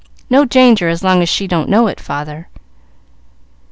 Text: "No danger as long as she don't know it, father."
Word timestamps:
"No 0.31 0.45
danger 0.45 0.87
as 0.89 1.03
long 1.03 1.21
as 1.21 1.29
she 1.29 1.45
don't 1.45 1.69
know 1.69 1.85
it, 1.85 1.99
father." 1.99 2.47